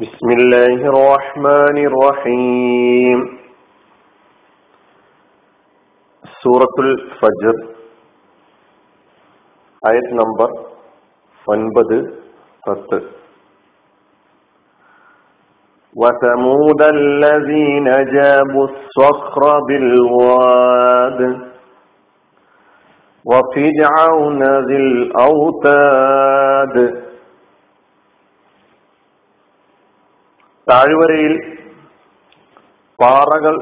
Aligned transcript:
بسم 0.00 0.28
الله 0.30 0.78
الرحمن 0.92 1.76
الرحيم. 1.90 3.18
سورة 6.42 6.76
الفجر 6.78 7.56
آية 9.90 10.08
نمبر 10.20 10.50
9 11.46 12.12
10 12.68 13.02
وثمود 15.96 16.82
الذين 16.82 17.84
جابوا 18.14 18.68
الصخر 18.68 19.60
بالواد 19.68 21.20
وفرعون 23.24 24.42
ذي 24.68 24.76
الأوتاد 24.76 26.76
താഴ്വരയിൽ 30.70 31.34
പാറകൾ 32.98 33.54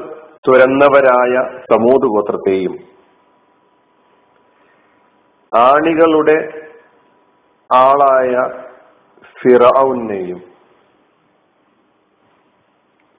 തുരന്നവരായ 0.47 1.33
സമൂത് 1.71 2.07
ഗോത്രത്തെയും 2.07 2.73
ആണികളുടെ 5.53 6.37
ആളായ 7.75 8.33
ഫിറൌനെയും 9.41 10.39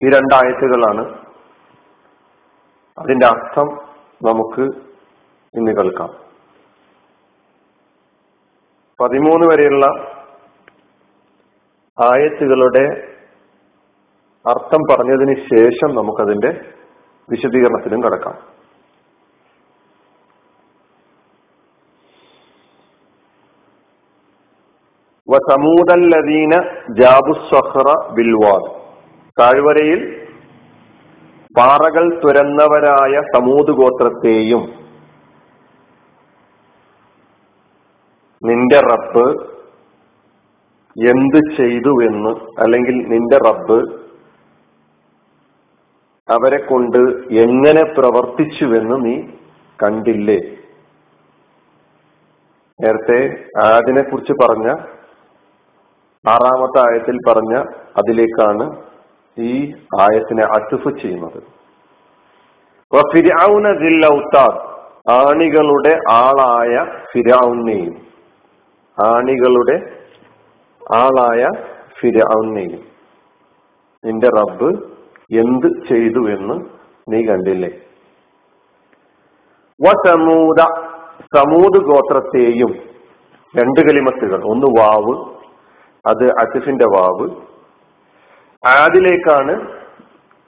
ഈ 0.03 0.11
രണ്ടായത്തുകളാണ് 0.11 1.03
അതിന്റെ 2.99 3.27
അർത്ഥം 3.27 3.69
നമുക്ക് 4.23 4.63
ഇന്ന് 5.55 5.73
കേൾക്കാം. 5.73 6.11
പതിമൂന്ന് 9.01 9.47
വരെയുള്ള 9.47 9.87
ആയത്തുകളുടെ 11.99 13.16
അർത്ഥം 14.49 14.83
പറഞ്ഞതിന് 14.91 15.35
ശേഷം 15.55 15.95
നമുക്കതിന്റെ 15.95 16.61
വിശദീകരണത്തിലും 17.31 18.03
കടക്കാം. 18.03 18.35
വസമൂദല്ലദീന 25.31 26.51
ജാബുസ്വഹ്റ 26.91 28.15
ബിൽവാദ്. 28.15 28.69
താഴ്വരയിൽ 29.41 30.27
പാറകൾ 31.59 32.21
തുരന്നവരായ 32.21 33.21
സമൂത് 33.35 33.71
ഗോത്രത്തെയും 33.71 34.63
നിന്റെ 38.45 38.81
റബ്ബ് 38.81 39.27
എന്ത് 41.09 41.57
ചെയ്തു 41.57 41.93
എന്ന് 42.09 42.33
അല്ലെങ്കിൽ 42.63 42.97
നിന്റെ 43.09 43.39
റബ്ബ് 43.49 44.06
അവരെ 46.29 46.59
കൊണ്ട് 46.65 46.99
എങ്ങനെ 47.33 47.83
പ്രവർത്തിച്ചുവെന്ന് 47.99 49.05
നീ 49.05 49.15
കണ്ടില്ലേ? 49.83 50.39
നേരത്തെ 52.81 53.19
ആദിനെ 53.61 54.03
കുറിച്ച് 54.03 54.33
പറഞ്ഞ 54.33 54.69
ആറാമത്തെ 56.25 56.79
ആയത്തിൽ 56.79 57.17
പറഞ്ഞ 57.29 57.55
അതിലേക്കാണ് 57.97 58.65
ഈ 59.39 59.53
ആയത്തിനെ 60.01 60.45
അറ്റുഫ് 60.45 61.01
ചെയ്യുന്നത്. 61.01 61.39
ആണികളുടെ 65.11 65.99
ആളായ 66.11 66.75
ഫിരൗനെയും 67.13 67.95
ആണികളുടെ 68.99 69.77
ആളായ 70.95 71.49
ഫിരൗനെയും 72.01 72.83
നിന്റെ 74.05 74.29
റബ്ബ് 74.29 74.96
എന്ത് 75.33 75.67
ചെയ്തു 75.67 76.31
എന്ന് 76.31 76.65
നീ 77.09 77.27
കണ്ടില്ലേ? 77.27 77.69
വസമൂത 79.83 80.61
സമൂത് 81.37 81.85
ഗോത്രത്തെയും 81.85 82.73
രണ്ട് 83.57 83.81
കലിമത്തുകൾ. 83.81 84.45
ഒന്ന് 84.45 84.67
വാവ് 84.67 85.37
അത് 86.07 86.31
അസിഫിന്റെ 86.31 86.85
വാവ്. 86.85 87.31
ആദിലേക്കാണ് 88.67 89.71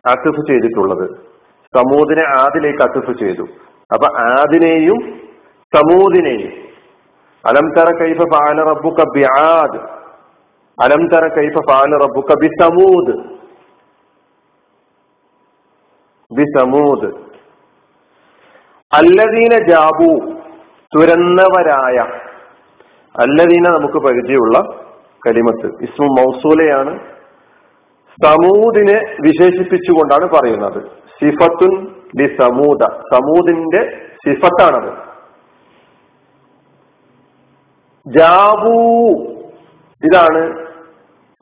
അസിഫ് 0.07 0.47
ചെയ്തിട്ടുള്ളത്. 0.47 1.11
സമൂദിനെ 1.77 2.41
ആദിലേക്ക് 2.41 2.83
അസിഫ് 2.83 3.19
ചെയ്തു. 3.19 3.43
അപ്പൊ 3.93 4.21
ആദിനെയും 4.21 5.21
സമൂദിനെയും. 5.77 6.69
അലം 7.47 7.71
തറ 7.79 8.03
കൈഫ 8.03 8.19
പാല 8.19 8.63
റബ്ബുക 8.63 9.05
ബിആദ്. 9.15 9.81
അലം 10.83 11.09
തറ 11.09 11.29
കൈഫ 11.29 11.53
ഫാല 11.71 11.97
റബ്ബുക 12.03 12.35
ബിസമൂദ്. 12.43 13.38
ബിസമൂദ്. 16.39 17.15
അല്ലദീന 18.93 19.67
ജാബു 19.69 20.33
തുരന്നവരായ 20.97 21.99
അല്ലദീന 23.19 23.69
നമുക്ക് 23.69 23.99
പരിചയമുള്ള 23.99 24.59
കലിമത്ത്. 25.27 25.67
ഇസ്മു 25.83 26.07
മൗസൂലയാണ്. 26.07 27.01
സമൂദിനെ 28.25 29.17
വിശേഷിപ്പിച്ചുകൊണ്ടാണ് 29.21 30.31
പറയുന്നത്. 30.31 30.83
സിഫത്തുൻ 31.21 31.95
ലി 32.17 32.37
സമൂദ 32.41 32.83
സമൂദിന്റെ 33.15 34.07
സിഫത്താണത്. 34.27 34.93
ജാബു 38.19 38.77
ഇതാണ് 40.05 40.67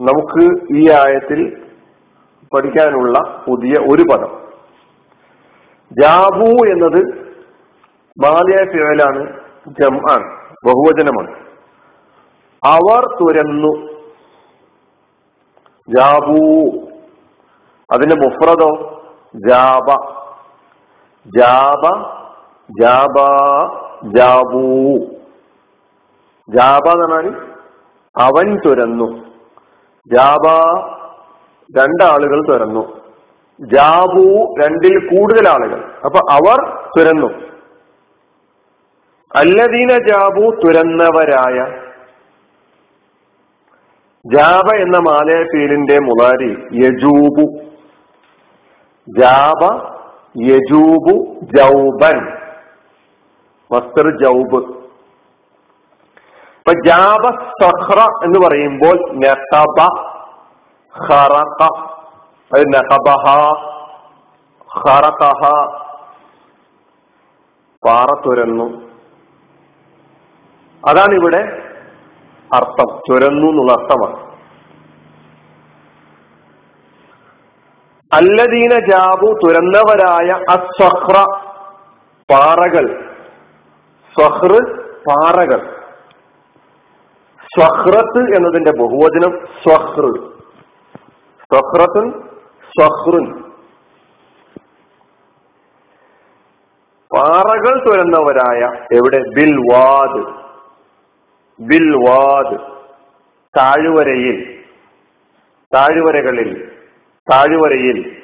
നമുക്ക് 0.00 0.74
ഈ 0.76 0.90
ആയത്തിൽ 0.90 1.66
പഠിക്കാനുള്ള 2.54 3.44
പുതിയ 3.48 3.74
ഒരു 3.92 4.02
പദം. 4.12 4.45
ജാബു 5.92 6.44
എന്നത് 6.44 7.26
ബാലിയ 8.18 8.72
ഫിഴലാണ് 8.72 9.40
ജം 9.68 9.96
ആണ് 10.10 10.46
ബഹുവചനമാണ്. 10.66 11.46
അവർ 12.66 13.18
തുരന്നു. 13.20 13.86
ജാബു. 15.88 16.70
അതിന്റെ 17.92 18.16
മുഫ്രദോ 18.16 19.02
ജാബ. 19.48 20.16
ജാബ 21.38 21.82
ജാബ 22.80 23.14
ജാബു. 24.16 24.98
ജാബ 26.48 26.88
എന്ന് 26.88 27.16
പറഞ്ഞാൽ 27.16 27.56
അവൻ 28.22 28.58
തുരന്നു. 28.66 29.24
ജാബ 30.14 30.46
രണ്ടാളുകൾ 31.78 32.46
തുരന്നു. 32.46 33.05
ജാബു 33.60 34.54
രണ്ടിൽ 34.62 35.06
കൂടുതൽ 35.06 35.48
ആളുകൾ 35.48 35.84
അപ്പൊ 36.04 36.32
അവർ 36.32 36.88
തുരന്നു. 36.98 37.26
അല്ലദീന 39.34 39.88
ജാബു 39.88 40.56
തുരന്നവരായ 40.64 41.86
ജാബ 44.26 44.74
എന്ന 44.76 44.98
മാലയ 44.98 45.42
പേരിന്റെ 45.54 45.98
മുളാരി 45.98 46.58
യജൂബു. 46.72 47.62
ജാബ 49.18 49.64
യജൂബു 50.38 51.40
ജൗബൻ. 51.42 52.36
മസ്തർ 53.72 54.10
ജൗബ്. 54.24 54.56
ഇപ്പൊ 56.58 56.72
ജാബ 56.86 57.22
സഹ്റ 57.62 57.98
എന്ന് 58.24 58.48
പറയുമ്പോൾ 58.48 59.14
നസബ 59.14 59.88
ഖറഖ. 61.08 61.95
പാറ 67.86 68.22
തുരന്നു 68.26 68.64
അതാണ് 70.88 71.14
ഇവിടെ 71.14 71.38
അർത്ഥം. 72.54 73.00
തുരന്നു 73.10 73.46
എന്നുള്ള 73.46 73.72
അർത്ഥമാണ്. 73.72 74.36
അല്ലദീന 78.12 78.70
ജാബു 78.70 79.38
തുരന്നവരായ 79.44 80.30
അസ്വഹ്ര 80.30 81.40
പാറകൾ. 82.30 83.14
സ്വഹ്റ് 84.14 84.84
പാറകൾ. 85.00 85.82
സ്വഹ്റത്ത് 87.40 88.36
എന്നതിന്റെ 88.36 88.70
ബഹുവചനം 88.70 89.46
സ്വഹ്റ് 89.46 90.36
സ്വഹ്റത്തുൻ 91.40 92.25
സ്വഹ്റുൻ 92.66 93.46
പാറകൾ 97.16 97.84
തുരന്നവരായ 97.84 98.60
എവിടെ? 98.96 99.18
ബിൽവാദ്. 99.18 100.46
ബിൽവാദ്. 101.60 101.66
ബിൽ 101.68 101.96
വാദ് 102.08 102.60
താഴ്വരയിൽ. 103.58 104.64
താഴ്വരകളിൽ. 105.74 106.72
താഴ്വരയിൽ. 107.32 108.22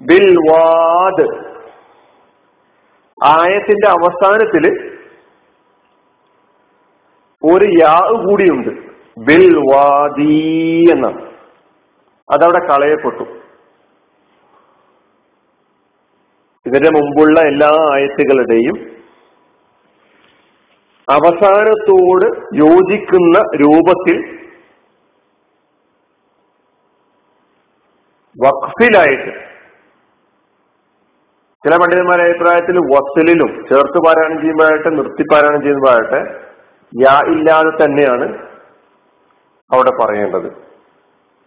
ബിൽ 0.00 0.36
വാദ് 0.36 1.48
ആയത്തിന്റെ 3.24 3.88
അവസാനത്തിൽ 3.88 4.88
ഒരു 7.44 7.64
യാ 7.64 8.22
കൂടിയുണ്ട്. 8.26 8.70
ബിൽവാദീ 9.20 10.84
എന്നാണ് 10.92 11.30
അതവിടെ 12.30 12.58
കളയപ്പെട്ടു. 12.58 13.37
ഇതിന്റെ 16.68 16.90
മുമ്പുള്ള 16.90 17.40
എല്ലാ 17.40 17.68
ആയത്തുകളുടെയും 17.92 18.76
അവസാനത്തോട് 21.08 22.26
യോജിക്കുന്ന 22.62 23.36
രൂപത്തിൽ 23.62 24.16
വഖഫിലായിട്ട് 28.36 29.32
ചില 31.64 31.76
പണ്ഡിതന്മാരുടെ 31.76 32.26
അഭിപ്രായത്തിൽ 32.28 32.76
വസലിലും 32.92 33.50
ചേർത്ത് 33.68 33.98
പാരായണം 34.06 34.40
ചെയ്യുമ്പോഴാകട്ടെ 34.40 34.90
നിർത്തി 34.90 35.24
പാരായണം 35.32 35.62
ചെയ്യുമ്പോഴാകട്ടെ 35.62 36.20
യാ 36.92 37.14
ഇല്ലാതെ 37.32 37.84
തന്നെയാണ് 37.84 38.26
അവിടെ 39.70 39.92
പറയേണ്ടത്. 40.00 40.48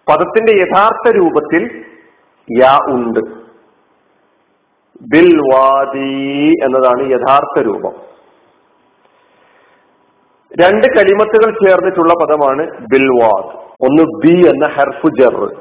പദത്തിന്റെ 0.07 0.53
യഥാർത്ഥ 0.61 1.13
രൂപത്തിൽ 1.17 1.63
യാ 2.59 2.73
ഉണ്ട്. 2.87 3.40
ബിൽ 5.01 5.41
വാദി 5.53 6.53
എന്നതാണ് 6.63 7.11
യഥാർത്ഥ 7.11 7.65
രൂപം. 7.65 8.11
രണ്ട് 10.61 10.87
കലിമത്തുകൾ 10.87 11.69
ചേർന്നിട്ടുള്ള 11.69 12.13
പദമാണ് 12.13 12.87
ബിൽവാദ്. 12.87 13.57
ഒന്ന് 13.81 14.03
ബി 14.03 14.47
എന്ന 14.47 14.67
ഹർഫു 14.67 15.07
ജർ 15.07 15.53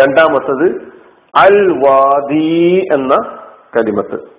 രണ്ടാമത്തത് 0.00 0.92
അൽ 1.34 1.78
വാദി 1.86 2.84
എന്ന 2.92 3.14
കലിമത്ത്. 3.76 4.38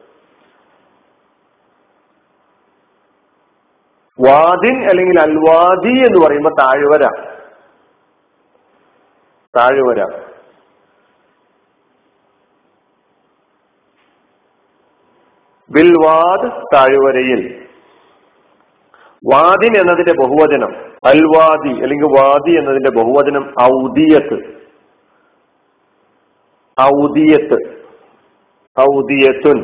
വാദിൻ 4.28 4.90
അല്ലെങ്കിൽ 4.90 5.20
അൽവാദി 5.20 6.06
എന്ന് 6.06 6.28
പറയുമ്പോൾ 6.28 6.56
താഴ്വര. 6.62 7.34
താഴ്വര. 9.58 10.29
ബിൽവാദ് 15.72 16.76
താഴ്വരയിൽ. 16.76 17.66
വാദിൻ 19.34 19.78
എന്നതിന്റെ 19.78 20.14
ബഹുവചനം 20.14 20.76
അൽവാദി 21.06 21.82
അല്ലെങ്കിൽ 21.82 22.22
വാദി 22.22 22.58
എന്നതിന്റെ 22.58 22.90
ബഹുവചനം 22.90 23.54
ഔദിയത്ത്. 23.62 24.60
ഔദിയത്ത്. 26.82 27.80
ഔദിയത്തുൻ. 28.82 29.64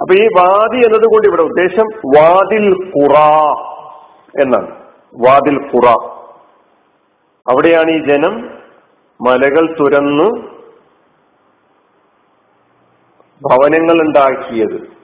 അപ്പൊ 0.00 0.14
ഈ 0.14 0.26
വാദി 0.26 0.76
എന്നതുകൊണ്ട് 0.76 1.28
ഇവിടെ 1.28 1.42
ഉദ്ദേശം 1.42 1.86
വാതിൽ 2.16 2.70
ഖുറ 2.70 3.18
എന്നാണ്. 4.42 4.70
വാതിൽ 5.14 5.58
ഖുറ. 5.58 5.88
അവിടെയാണ് 7.50 7.90
ഈ 7.90 7.98
ജനം 7.98 8.58
മലകൾ 9.20 9.76
തുരന്ന് 9.80 10.57
ഭവനങ്ങൾ 13.42 14.00
ഉണ്ടാക്കിയത് 14.00 14.98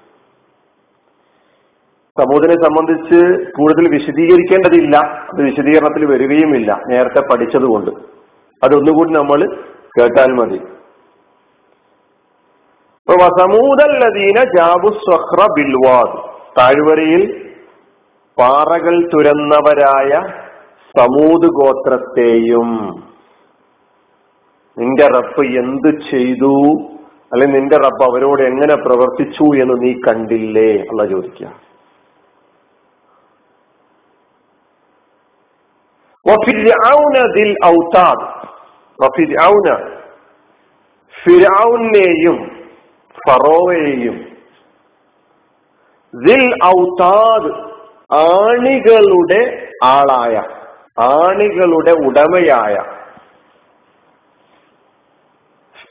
സമൂഹത്തിനെ 2.20 2.52
സംബന്ധിച്ച് 2.52 3.44
കൂടുതൽ 3.50 3.88
വിശദീകരിക്കേണ്ടതില്ല. 3.88 4.96
അത് 4.96 5.42
വിശദീകരണത്തിൽ 5.42 6.06
വരികയുമില്ല. 6.06 6.80
നേരത്തെ 6.90 7.20
പഠിച്ചതുകൊണ്ട്. 7.20 7.90
അതൊന്നുകൂടി 8.64 9.12
നമ്മൾ 9.12 9.64
കേട്ടാൽ 10.00 10.32
മതി. 10.32 10.58
ബിൽവാദ്. 15.56 16.30
താഴ്വരയിൽ 16.58 17.54
പാറകൾ 18.38 19.08
തുരന്നവരായ 19.14 20.22
സമൂത് 20.98 21.46
ഗോത്രത്തെയും. 21.46 22.88
നിന്റെ 24.78 25.06
റപ്പ് 25.06 25.40
എന്ത് 25.40 26.00
ചെയ്തു? 26.10 26.93
അല്ലെങ്കിൽ 27.34 27.60
നിന്റെ 27.60 27.76
റബ്ബ് 27.76 28.04
അവരോട് 28.04 28.42
എങ്ങനെ 28.42 28.74
പ്രവർത്തിച്ചു 28.76 29.46
എന്ന് 29.62 29.82
നീ 29.82 29.92
കണ്ടില്ലേ 30.06 30.70
അല്ല 30.90 31.06
ചോദിക്കുക. 31.06 31.48
ഫിരൗനെയും 41.14 42.38
ഫറോവയെയും 43.18 44.16
ഔതാദ് 46.64 47.50
ആണികളുടെ 48.16 49.40
ആളായ 49.84 50.34
ആണികളുടെ 51.00 51.92
ഉടമയായ 52.06 52.74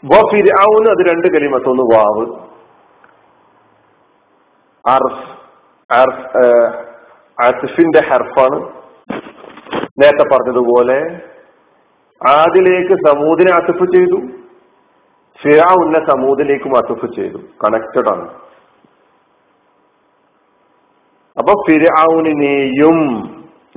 ഫിരൗന് 0.06 0.90
അത് 0.90 1.02
രണ്ട് 1.10 1.28
കലിമത്ത്. 1.28 1.70
ഒന്ന് 1.70 1.84
വാവ്. 1.96 2.26
അർഫ് 4.90 5.30
അർഫിന്റെ 7.44 8.02
ഹർഫാണ്. 8.02 8.60
നേരത്തെ 10.02 10.24
പറഞ്ഞതുപോലെ 10.24 10.98
ആദിലേക്ക് 12.30 12.94
സമൂദിനെ 13.08 13.52
അസഫ് 13.54 13.86
ചെയ്തു 13.96 14.18
ഫിറാവുന്ന 15.42 16.00
സമൂദിലേക്കും 16.10 16.78
അസഫ് 16.78 17.06
ചെയ്തു. 17.16 17.38
കണക്റ്റഡ് 17.38 18.10
ആണ്. 18.10 18.28
അപ്പൊ 21.38 21.54
ഫിറാവുനെയും 21.70 22.98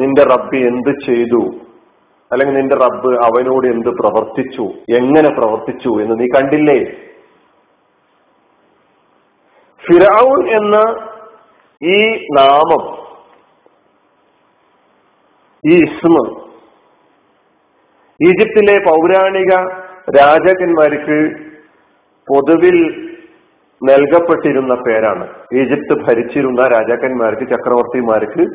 നിന്റെ 0.01 0.23
റബ്ബി 0.23 0.57
എന്ത് 0.57 0.93
ചെയ്തു? 1.07 1.66
അല്ലെങ്കിൽ 2.33 2.55
നിന്റെ 2.55 2.75
റബ്ബ് 2.75 3.17
അവനോട് 3.17 3.67
എന്ത് 3.67 3.89
പ്രവർത്തിച്ചു? 3.89 4.63
എങ്ങനെ 4.97 5.29
പ്രവർത്തിച്ചു 5.29 5.89
എന്ന് 5.89 6.21
നീ 6.21 6.27
കണ്ടില്ലേ? 6.27 6.85
ഫിറൌൻ 9.89 10.51
എന്ന 10.51 10.77
ഈ 11.83 12.27
നാമം 12.33 12.97
ഈ 15.67 15.83
ഇസ്മ 15.83 16.41
ഈജിപ്തിലെ 18.23 18.79
പൗരാണിക 18.79 19.51
രാജാക്കന്മാർക്ക് 20.21 21.37
പൊതുവിൽ 22.29 23.07
നൽകപ്പെട്ടിരുന്ന 23.85 24.75
പേരാണ്. 24.75 25.29
ഈജിപ്ത് 25.55 26.05
ഭരിച്ചിരുന്ന 26.05 26.63
രാജാക്കന്മാർക്ക് 26.63 27.41
ചക്രവർത്തിമാർക്ക് 27.41 28.47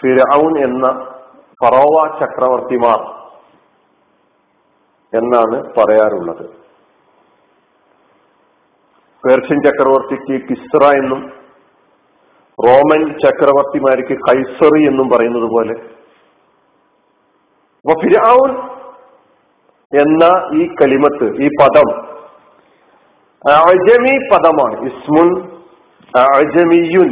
ഫിറൌൻ 0.00 0.64
എന്ന 0.64 1.13
ഫറോവ 1.64 1.96
ചക്രവർത്തിമാർ 2.20 3.00
എന്നാണ് 5.12 5.56
പറയാറുള്ളത്. 5.76 6.44
പേർഷ്യൻ 9.24 9.58
ചക്രവർത്തിക്ക് 9.66 10.36
കിസ്റ 10.48 10.84
എന്നും 11.00 11.20
റോമൻ 12.58 13.02
ചക്രവർത്തിമാർക്ക് 13.18 14.14
കൈസറി 14.28 14.80
എന്നും 14.88 15.06
പറയുന്നത് 15.12 15.48
പോലെ 15.54 15.74
ഫിരാവുൻ 17.84 18.52
എന്ന 19.92 20.24
ഈ 20.60 20.62
കലിമത്ത് 20.80 21.26
ഈ 21.44 21.48
പദം 21.60 21.88
അജമി 23.44 24.14
പദമാണ്. 24.30 24.76
ഇസ്മുൻ 24.90 25.30
അജമിയുൻ 26.20 27.10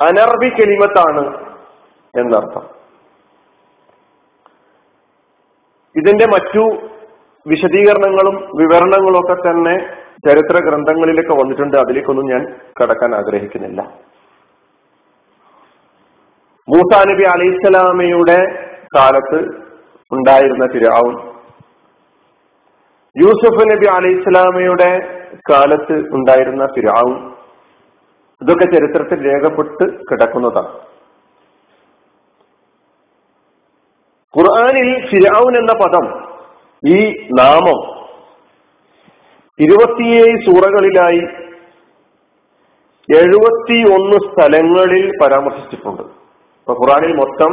അനർബി 0.00 0.48
കലിമത്താണ് 0.48 1.24
എന്നർത്ഥം. 2.20 2.84
ഇതിന്റെ 5.96 6.26
മറ്റു 6.26 6.88
വിശദീകരണങ്ങളും 7.46 8.34
വിവരണങ്ങളും 8.34 9.18
ഒക്കെ 9.18 9.50
തന്നെ 9.50 9.78
ചരിത്ര 10.28 10.56
ഗ്രന്ഥങ്ങളിലൊക്കെ 10.64 11.32
വന്നിട്ടുണ്ട്. 11.32 11.76
അതിലേക്കൊന്നും 11.76 12.26
ഞാൻ 12.26 12.60
കടക്കാൻ 12.82 13.14
ആഗ്രഹിക്കുന്നില്ല. 13.14 13.82
മൂസാ 16.68 17.04
നബി 17.12 17.22
അലൈഹിസ്സലാമയുടെ 17.22 18.68
കാലത്ത് 18.96 19.40
ഉണ്ടായിരുന്ന 20.12 20.66
ഫിരാവുൻ 20.66 21.14
യൂസുഫ് 23.18 23.70
നബി 23.70 23.86
അലൈഹിസ്സലാമയുടെ 23.86 24.90
കാലത്ത് 25.50 25.92
ഉണ്ടായിരുന്ന 25.92 26.66
ഫിരാവുൻ 26.66 27.30
ഇതൊക്കെ 28.42 28.64
ചരിത്രത്തിൽ 28.64 29.26
രേഖപ്പെട്ട് 29.26 29.84
കിടക്കുന്നതാണ്. 30.10 30.93
ഖുർആാനിൽ 34.38 35.06
ഫിരാവുൻ 35.06 35.56
എന്ന 35.56 35.72
പദം 35.72 36.24
ഈ 36.88 37.26
നാമം 37.40 37.94
ഇരുപത്തിയേഴ് 39.60 40.36
സൂറകളിലായി 40.46 41.22
എഴുപത്തി 43.14 43.92
ഒന്ന് 43.92 44.18
സ്ഥലങ്ങളിൽ 44.18 45.10
പരാമർശിച്ചിട്ടുണ്ട്. 45.22 46.02
ഇപ്പൊ 46.02 46.72
ഖുറാനിൽ 46.72 47.16
മൊത്തം 47.16 47.52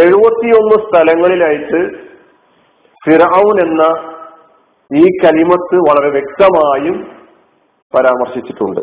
എഴുപത്തിയൊന്ന് 0.00 0.76
സ്ഥലങ്ങളിലായിട്ട് 0.88 2.02
ഫിറൌൻ 3.06 3.68
എന്ന 3.68 3.82
ഈ 4.96 5.04
കലിമത്ത് 5.24 5.76
വളരെ 5.76 6.10
വ്യക്തമായും 6.10 7.10
പരാമർശിച്ചിട്ടുണ്ട്. 7.94 8.80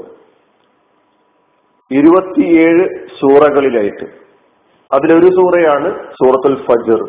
ഇരുപത്തിയേഴ് 1.92 2.90
സൂറകളിലായിട്ട്. 3.20 4.29
അതിലൊരു 4.92 5.30
സൂറയാണ് 5.30 5.90
സൂറത്തുൽ 6.10 6.56
ഫജർ. 6.68 7.02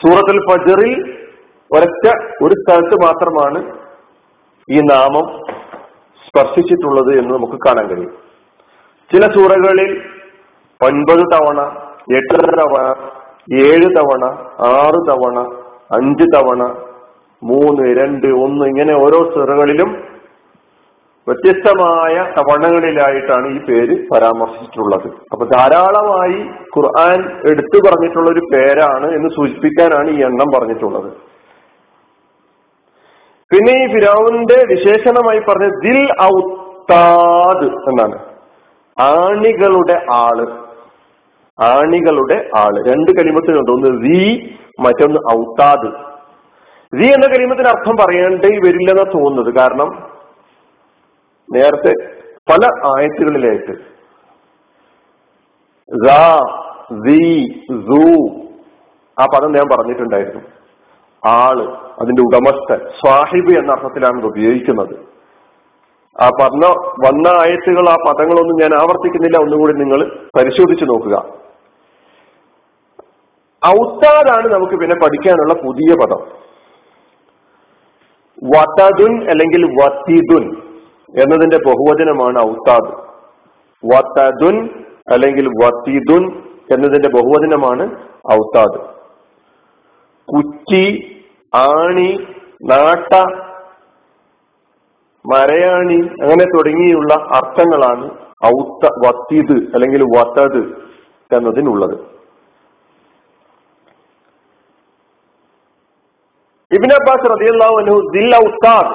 സൂറത്തുൽ 0.00 0.40
ഫജറിൽ 0.48 0.92
ഒരൊറ്റ 1.70 2.06
ഒരു 2.42 2.54
സ്ഥലത്ത് 2.54 2.96
മാത്രമാണ് 3.04 3.60
ഈ 4.68 4.80
നാമം 4.80 5.26
സ്പർശിച്ചിട്ടുള്ളത് 6.24 7.12
എന്ന് 7.18 7.34
നമുക്ക് 7.34 7.58
കാണാൻ 7.66 7.86
കഴിയും. 7.88 8.12
ചില 9.10 9.24
സൂറകളിൽ 9.32 9.92
ഒൻപത് 10.80 11.24
തവണ 11.34 11.60
എട്ട് 12.18 12.36
തവണ 12.60 12.84
ഏഴ് 13.60 13.88
തവണ 13.96 14.24
ആറ് 14.68 15.00
തവണ 15.10 15.38
അഞ്ച് 15.96 16.26
തവണ 16.36 16.62
മൂന്ന് 17.42 17.84
രണ്ട് 17.98 18.26
ഒന്ന് 18.26 18.64
ഇങ്ങനെ 18.64 18.94
ഓരോ 18.94 19.18
സൂറകളിലും 19.34 19.90
വ്യത്യസ്തമായ 21.30 22.14
തവണകളിലായിട്ടാണ് 22.14 23.48
ഈ 23.48 23.58
പേര് 23.58 24.08
പരാമർശിച്ചിട്ടുള്ളത്. 24.14 25.12
അപ്പൊ 25.32 25.46
ധാരാളമായി 25.46 26.42
ഖുർആൻ 26.76 27.20
എടുത്തു 27.50 27.88
പറഞ്ഞിട്ടുള്ള 27.88 28.30
ഒരു 28.30 28.40
പേരാണ് 28.54 29.14
എന്ന് 29.14 29.28
സൂചിപ്പിക്കാനാണ് 29.28 30.10
ഈ 30.10 30.22
എണ്ണം 30.22 30.60
പറഞ്ഞിട്ടുള്ളത്. 30.60 31.12
പിന്നെ 33.54 33.84
ഈ 33.84 33.86
ഫിരാവുന്റെ 33.86 34.66
വിശേഷണമായി 34.68 35.38
പറഞ്ഞ 35.38 35.68
ദിൽ 35.68 36.08
ഔത്താദ് 36.22 37.66
എന്നാണ്. 37.66 38.18
ആണികളുടെ 39.00 40.02
ആൾ. 40.12 40.52
ആണികളുടെ 41.60 42.50
ആൾ. 42.56 42.92
രണ്ട് 42.92 43.10
കലിമത്തിനുണ്ട് 43.10 43.70
ഒന്ന് 43.70 44.04
റീ 44.04 44.38
മറ്റൊന്ന് 44.80 45.18
ഔത്താദ്. 45.38 45.92
റീ 47.00 47.08
എന്ന 47.08 47.26
കലിമത്തിന് 47.26 47.68
അർത്ഥം 47.68 47.96
പറയേണ്ടി 47.96 48.48
വരില്ലെന്ന് 48.48 49.12
തോന്നുന്നത്. 49.14 49.54
കാരണം 49.54 50.09
നേരത്തെ 51.52 51.92
പല 52.50 52.66
ആയത്തുകളിലായിട്ട് 52.86 53.90
ആ 59.20 59.24
പദം 59.24 59.52
ഞാൻ 59.52 59.78
പറഞ്ഞിട്ടുണ്ടായിരുന്നു. 59.78 60.44
ആൾ 61.26 61.62
അതിന്റെ 62.00 62.22
ഉടമസ്ഥൻ 62.22 62.88
സ്വാഹിബ് 63.00 63.58
എന്ന 63.58 63.72
അർത്ഥത്തിലാണ് 63.72 64.18
ഇത് 64.18 64.26
ഉപയോഗിക്കുന്നത്. 64.26 64.94
ആ 66.22 66.28
പറഞ്ഞ 66.40 66.66
വന്ന 67.06 67.28
ആയത്തുകൾ 67.28 67.88
ആ 67.88 67.94
പദങ്ങളൊന്നും 67.94 68.60
ഞാൻ 68.60 68.74
ആവർത്തിക്കുന്നില്ല. 68.74 69.38
ഒന്നുകൂടി 69.38 69.72
നിങ്ങൾ 69.72 70.28
പരിശോധിച്ചു 70.38 70.84
നോക്കുക. 70.84 71.40
ഔത്താദാണ് 73.66 74.54
നമുക്ക് 74.54 74.72
പിന്നെ 74.72 74.96
പഠിക്കാനുള്ള 74.96 75.54
പുതിയ 75.54 75.94
പദം. 75.94 76.26
വതദുൻ 78.42 79.30
അല്ലെങ്കിൽ 79.30 79.66
വത്തിദുൻ. 79.66 80.59
എന്നതിന്റെ 81.14 81.58
ബഹുവചനമാണ് 81.58 82.38
ഔത്താദ് 82.40 82.90
വത്തദുൻ 83.82 84.56
അല്ലെങ്കിൽ 85.08 85.46
വത്തിദുൻ 85.62 86.24
എന്നതിന്റെ 86.74 87.08
ബഹുവചനമാണ് 87.08 87.84
ഔത്താദ് 88.32 88.80
കുറ്റി 90.28 90.84
ആണി 91.52 92.10
നാട്ട 92.62 93.12
മരയാണി 95.24 95.98
അങ്ങനെ 96.22 96.44
തുടങ്ങിയുള്ള 96.44 97.12
അർത്ഥങ്ങളാണ് 97.38 98.06
ഔത്ത 98.46 98.84
വത്തിദ് 99.04 99.58
അല്ലെങ്കിൽ 99.74 100.02
വത്തത് 100.16 100.62
എന്നതിനുള്ളത്. 101.30 101.96
ഇബിൻ 106.70 106.90
അബ്ബാസ് 106.94 107.30
റതിയല്ലാഹു 107.32 107.94
ദിൽ 108.10 108.32
ഔത്താദ് 108.36 108.92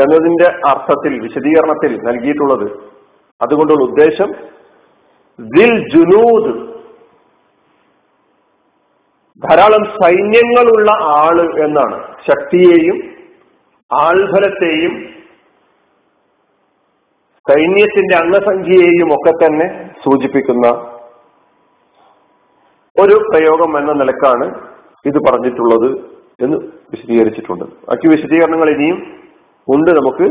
എന്നതിന്റെ 0.00 0.48
അർത്ഥത്തിൽ 0.68 1.12
വിശദീകരണത്തിൽ 1.22 1.92
നൽകിയിട്ടുള്ളത് 1.96 2.66
അതുകൊണ്ടുള്ള 3.40 3.84
ഉദ്ദേശം 3.84 4.30
ദിൽ 5.38 5.72
ജുനൂദ് 5.88 6.52
ധാരാളം 9.42 9.84
സൈന്യങ്ങളുള്ള 9.84 10.90
ആൾ 11.04 11.64
എന്നാണ്. 11.64 11.98
ശക്തിയെയും 12.30 12.98
ആൾഫലത്തെയും 13.90 14.92
സൈന്യത്തിന്റെ 17.50 18.16
അംഗസംഖ്യയെയും 18.16 19.08
ഒക്കെ 19.14 19.32
തന്നെ 19.44 19.66
സൂചിപ്പിക്കുന്ന 20.04 20.66
ഒരു 22.96 23.14
പ്രയോഗം 23.30 23.78
എന്ന 23.78 23.92
നിലക്കാണ് 23.92 24.46
ഇത് 25.04 25.18
പറഞ്ഞിട്ടുള്ളത് 25.28 25.88
എന്ന് 26.44 26.58
വിശദീകരിച്ചിട്ടുണ്ട്. 26.92 27.64
ബാക്കി 27.64 28.06
വിശദീകരണങ്ങൾ 28.08 28.70
ഇനിയും 28.70 29.21
ഉണ്ട് 29.68 29.90
നമുക്ക് 29.90 30.26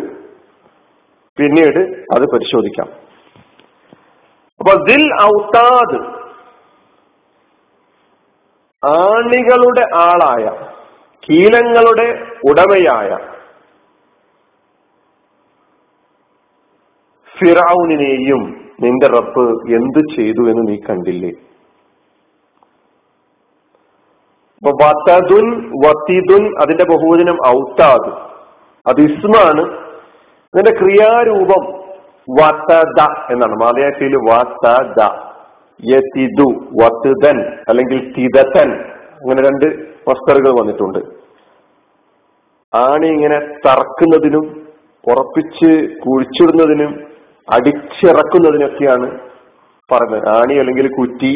പിന്നീട് 1.37 1.79
അത് 2.13 2.25
പരിശോധിക്കാം. 2.33 2.87
അപ്പൊ 4.59 4.73
ദിൽ 4.83 5.05
ഔത്താദ് 5.23 5.99
ആണികളുടെ 8.83 9.95
ആളായ 9.95 10.45
കീലങ്ങളുടെ 11.29 12.07
ഉടമയായ 12.49 13.09
ഫിറാവുനെയും 17.37 18.41
നിന്റെ 18.81 19.07
റബ്ബ് 19.07 19.73
എന്ത് 19.75 19.99
ചെയ്തു 20.15 20.49
എന്ന് 20.49 20.71
നീ 20.71 20.77
കണ്ടില്ലേ? 20.77 21.31
വത്തതുൻ 24.63 25.47
വത്തിദുൻ 25.85 26.43
അതിന്റെ 26.61 26.83
ബഹുവചനം 26.83 27.37
ഔത്താദ് 27.47 28.30
അത് 28.89 28.99
ഇസ്മാണ്. 29.01 29.63
ഇതിന്റെ 30.53 30.73
ക്രിയാരൂപം 30.79 31.63
വത്തദ 32.39 32.99
എന്നാണ്. 33.33 33.55
മാലയാറ്റിയിൽ 33.63 34.15
വത്തദ 34.29 34.99
യതിദു 35.91 36.47
വത്തുതൻ 36.79 37.37
അല്ലെങ്കിൽ 37.69 37.99
തിതത്തൻ 38.15 38.69
അങ്ങനെ 39.21 39.41
രണ്ട് 39.47 39.65
വസ്തറുകൾ 40.09 40.51
വന്നിട്ടുണ്ട്. 40.59 40.99
ആണി 42.73 43.07
ഇങ്ങനെ 43.07 43.37
തറക്കുന്നതിനും 43.65 44.45
ഉറപ്പിച്ച് 45.03 45.71
കുഴിച്ചിടുന്നതിനും 46.03 46.91
അടിച്ചിറക്കുന്നതിനൊക്കെയാണ് 47.47 49.07
പറഞ്ഞത്. 49.89 50.27
ആണി 50.39 50.55
അല്ലെങ്കിൽ 50.61 50.87
കുറ്റി 50.97 51.31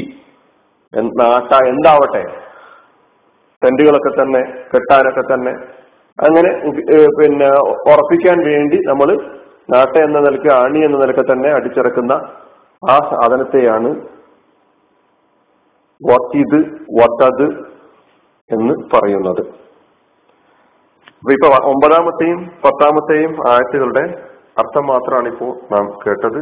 നാട്ട 1.22 1.52
എന്താവട്ടെ 1.72 2.24
ടെന്റുകളൊക്കെ 3.62 4.12
തന്നെ 4.22 4.42
കെട്ടാനൊക്കെ 4.74 5.24
തന്നെ 5.34 5.54
അങ്ങനെ 6.20 6.52
പിന്നെ 7.20 7.50
ഉറപ്പിക്കാൻ 7.92 8.38
വേണ്ടി 8.50 8.78
നമ്മൾ 8.90 9.10
നാട്ട 9.74 9.96
എന്ന 10.08 10.18
നിലയ്ക്ക് 10.26 10.52
ആണി 10.62 10.80
എന്ന 10.88 10.98
നിലയ്ക്ക് 11.02 11.26
തന്നെ 11.32 11.50
അടിച്ചിറക്കുന്ന 11.58 12.14
ആ 12.84 12.96
സാധനത്തെയാണ് 13.12 13.90
വത്തിത് 16.02 16.60
വത്തത് 17.00 17.48
എന്ന് 18.50 18.74
പറയുന്നത്. 18.94 19.44
അപ്പൊ 21.20 21.32
ഇപ്പൊ 21.36 21.50
ഒമ്പതാമത്തെയും 21.72 22.40
പത്താമത്തെയും 22.66 23.32
ആയത്തുകളുടെ 23.52 24.06
അർത്ഥം 24.62 24.86
മാത്രമാണ് 24.92 25.28
ഇപ്പോൾ 25.34 25.52
നാം 25.74 25.86
കേട്ടത്. 26.04 26.42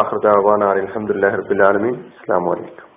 ആഹൃദാൻ 0.00 0.62
അലഹമുല്ലാ 0.70 1.28
റബുലാലമീൻ 1.40 1.94
അസ്സാം 2.10 2.44
വലൈക്കും 2.50 2.88